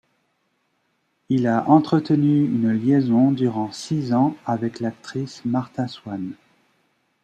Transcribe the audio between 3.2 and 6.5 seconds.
durant six ans avec l'actrice Martha Swann.